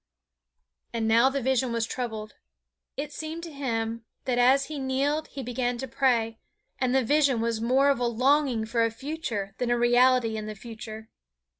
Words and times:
And 0.93 1.07
now 1.07 1.29
the 1.29 1.43
vision 1.43 1.71
was 1.71 1.85
troubled. 1.85 2.33
It 2.97 3.13
seemed 3.13 3.43
to 3.43 3.51
him 3.53 4.03
that 4.25 4.39
as 4.39 4.65
he 4.65 4.79
kneeled 4.79 5.27
he 5.27 5.43
began 5.43 5.77
to 5.77 5.87
pray, 5.87 6.39
and 6.79 6.95
the 6.95 7.03
vision 7.03 7.39
was 7.39 7.61
more 7.61 7.91
of 7.91 7.99
a 7.99 8.07
longing 8.07 8.65
for 8.65 8.83
a 8.83 8.89
future 8.89 9.53
than 9.59 9.69
a 9.69 9.77
reality 9.77 10.37
in 10.37 10.47
the 10.47 10.55
future. 10.55 11.11